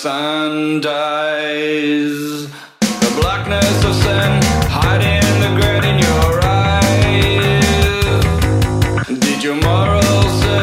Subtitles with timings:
[0.00, 2.46] sun dies.
[2.80, 7.60] The blackness of sin, hiding the grit in your eyes.
[9.20, 10.59] Did your morals?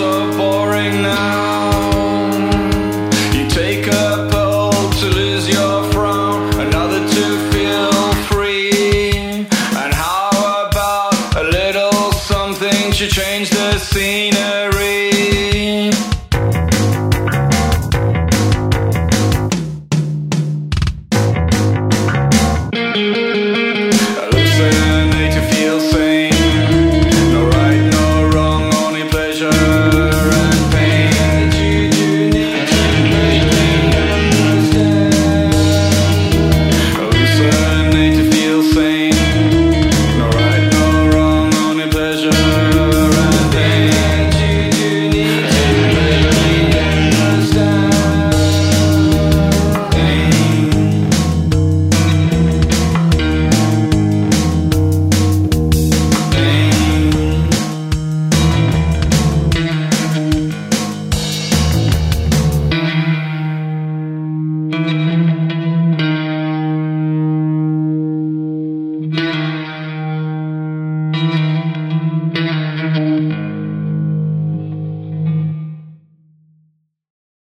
[0.00, 2.30] so boring now.
[3.34, 7.92] You take a pill to lose your frown, another to feel
[8.30, 9.10] free.
[9.82, 10.30] And how
[10.64, 13.59] about a little something to change the